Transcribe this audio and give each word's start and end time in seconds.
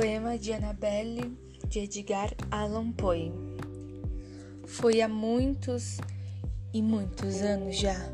Alma 0.00 0.38
de 0.38 0.54
Annabelle, 0.54 1.30
de 1.68 1.80
Edgar 1.80 2.32
Allan 2.50 2.90
Poe. 2.90 3.30
Foi 4.64 5.02
há 5.02 5.08
muitos 5.08 5.98
e 6.72 6.80
muitos 6.80 7.42
anos 7.42 7.76
já, 7.76 8.10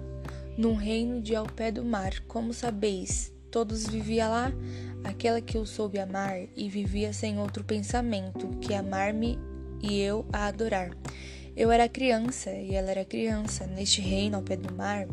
num 0.58 0.74
reino 0.74 1.22
de 1.22 1.36
ao 1.36 1.46
pé 1.46 1.70
do 1.70 1.84
mar, 1.84 2.12
como 2.26 2.52
sabeis, 2.52 3.32
todos 3.52 3.86
vivia 3.86 4.28
lá, 4.28 4.52
aquela 5.04 5.40
que 5.40 5.56
eu 5.56 5.64
soube 5.64 6.00
amar 6.00 6.36
e 6.56 6.68
vivia 6.68 7.12
sem 7.12 7.38
outro 7.38 7.62
pensamento 7.62 8.48
que 8.60 8.74
amar-me 8.74 9.38
e 9.80 10.00
eu 10.00 10.26
a 10.32 10.46
adorar. 10.46 10.90
Eu 11.56 11.70
era 11.70 11.88
criança 11.88 12.50
e 12.50 12.74
ela 12.74 12.90
era 12.90 13.04
criança, 13.04 13.64
neste 13.64 14.00
reino 14.00 14.36
ao 14.36 14.42
pé 14.42 14.56
do 14.56 14.74
mar, 14.74 15.06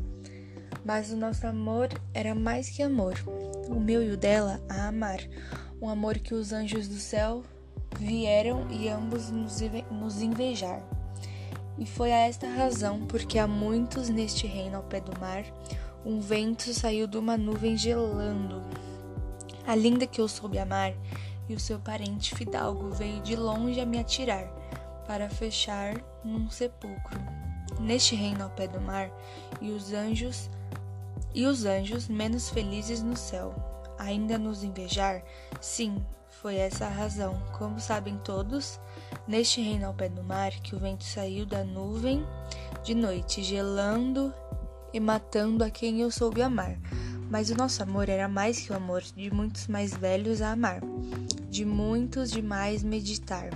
mas 0.85 1.11
o 1.11 1.17
nosso 1.17 1.45
amor 1.47 1.89
era 2.13 2.35
mais 2.35 2.69
que 2.69 2.83
amor, 2.83 3.15
o 3.69 3.79
meu 3.79 4.03
e 4.03 4.11
o 4.11 4.17
dela 4.17 4.61
a 4.69 4.87
amar 4.87 5.19
um 5.83 5.89
amor 5.89 6.17
que 6.17 6.33
os 6.33 6.53
anjos 6.53 6.87
do 6.87 6.95
céu 6.95 7.43
vieram 7.99 8.71
e 8.71 8.87
ambos 8.87 9.29
nos 9.29 10.21
invejar. 10.21 10.81
E 11.77 11.85
foi 11.85 12.13
a 12.13 12.19
esta 12.19 12.47
razão 12.47 13.05
porque 13.05 13.37
há 13.37 13.45
muitos 13.45 14.07
neste 14.07 14.47
reino 14.47 14.77
ao 14.77 14.83
pé 14.83 15.01
do 15.01 15.19
mar, 15.19 15.43
um 16.05 16.21
vento 16.21 16.73
saiu 16.73 17.05
de 17.05 17.17
uma 17.17 17.35
nuvem 17.35 17.75
gelando. 17.75 18.61
A 19.67 19.75
linda 19.75 20.07
que 20.07 20.21
eu 20.21 20.27
soube 20.29 20.57
amar 20.57 20.93
e 21.49 21.53
o 21.53 21.59
seu 21.59 21.77
parente 21.79 22.33
fidalgo 22.33 22.89
veio 22.89 23.21
de 23.21 23.35
longe 23.35 23.81
a 23.81 23.85
me 23.85 23.99
atirar 23.99 24.47
para 25.05 25.29
fechar 25.29 26.01
num 26.23 26.49
sepulcro. 26.49 27.19
Neste 27.79 28.15
reino 28.15 28.43
ao 28.43 28.49
pé 28.51 28.67
do 28.67 28.79
mar, 28.79 29.11
e 29.59 29.71
os 29.71 29.91
anjos 29.91 30.49
e 31.33 31.45
os 31.45 31.65
anjos 31.65 32.07
menos 32.07 32.49
felizes 32.49 33.01
no 33.01 33.17
céu, 33.17 33.55
ainda 33.97 34.37
nos 34.37 34.63
invejar? 34.63 35.23
Sim, 35.59 36.03
foi 36.41 36.55
essa 36.55 36.85
a 36.85 36.89
razão. 36.89 37.41
Como 37.57 37.79
sabem 37.79 38.17
todos, 38.17 38.79
neste 39.27 39.61
reino 39.61 39.87
ao 39.87 39.93
pé 39.93 40.09
do 40.09 40.23
mar, 40.23 40.51
que 40.51 40.75
o 40.75 40.79
vento 40.79 41.03
saiu 41.03 41.45
da 41.45 41.63
nuvem 41.63 42.25
de 42.83 42.93
noite, 42.93 43.41
gelando 43.41 44.33
e 44.93 44.99
matando 44.99 45.63
a 45.63 45.69
quem 45.69 46.01
eu 46.01 46.11
soube 46.11 46.41
amar. 46.41 46.77
Mas 47.29 47.49
o 47.49 47.55
nosso 47.55 47.81
amor 47.81 48.09
era 48.09 48.27
mais 48.27 48.59
que 48.59 48.71
o 48.71 48.75
amor 48.75 49.01
de 49.01 49.33
muitos 49.33 49.67
mais 49.67 49.93
velhos 49.93 50.41
a 50.41 50.51
amar, 50.51 50.81
de 51.49 51.65
muitos 51.65 52.29
demais 52.29 52.83
meditar. 52.83 53.49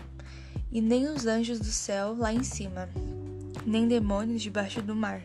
E 0.71 0.81
nem 0.81 1.07
os 1.07 1.25
anjos 1.25 1.59
do 1.59 1.65
céu 1.65 2.15
lá 2.17 2.33
em 2.33 2.43
cima, 2.43 2.89
nem 3.65 3.87
demônios 3.87 4.41
debaixo 4.41 4.81
do 4.81 4.95
mar, 4.95 5.21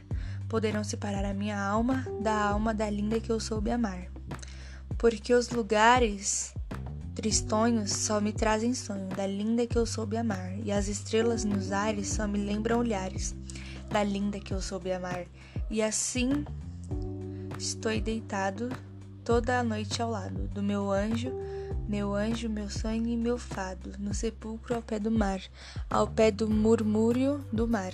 poderão 0.53 0.85
separar 0.85 1.25
a 1.25 1.33
minha 1.33 1.59
alma 1.59 2.07
da 2.21 2.51
alma 2.51 2.73
da 2.73 2.89
linda 2.89 3.19
que 3.19 3.33
eu 3.33 3.41
soube 3.41 3.73
amar 3.73 4.13
porque 5.03 5.35
os 5.35 5.51
lugares 5.51 6.55
tristonhos 7.13 7.91
só 7.91 8.21
me 8.21 8.33
trazem 8.33 8.73
sonho 8.73 9.09
da 9.09 9.27
linda 9.27 9.67
que 9.67 9.77
eu 9.77 9.85
soube 9.85 10.17
amar, 10.17 10.57
e 10.65 10.71
as 10.71 10.87
estrelas 10.87 11.45
nos 11.45 11.73
ares 11.73 12.07
só 12.07 12.29
me 12.29 12.39
lembram 12.39 12.79
olhares 12.79 13.35
da 13.91 14.05
linda 14.05 14.39
que 14.39 14.55
eu 14.55 14.63
soube 14.63 14.93
amar. 14.93 15.25
E 15.69 15.83
assim 15.83 16.45
estou 17.59 18.01
deitado 18.01 18.71
toda 19.25 19.59
a 19.59 19.65
noite 19.65 20.01
ao 20.01 20.09
lado 20.09 20.47
do 20.55 20.63
meu 20.63 20.93
anjo, 20.93 21.33
meu 21.89 22.15
anjo, 22.15 22.49
meu 22.49 22.71
sonho 22.71 23.09
e 23.09 23.17
meu 23.17 23.37
fado, 23.37 23.95
no 23.99 24.15
sepulcro 24.15 24.77
ao 24.77 24.83
pé 24.83 25.01
do 25.01 25.11
mar, 25.11 25.41
ao 25.91 26.07
pé 26.07 26.31
do 26.31 26.49
murmúrio 26.49 27.45
do 27.53 27.67
mar. 27.67 27.93